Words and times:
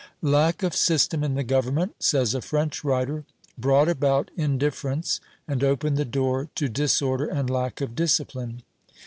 "Lack 0.23 0.63
of 0.63 0.73
system 0.75 1.23
in 1.23 1.35
the 1.35 1.43
government," 1.43 1.93
says 1.99 2.33
a 2.33 2.41
French 2.41 2.83
writer, 2.83 3.23
"brought 3.55 3.87
about 3.87 4.31
indifference, 4.35 5.19
and 5.47 5.63
opened 5.63 5.95
the 5.95 6.05
door 6.05 6.49
to 6.55 6.67
disorder 6.67 7.27
and 7.27 7.51
lack 7.51 7.81
of 7.81 7.93
discipline. 7.93 8.63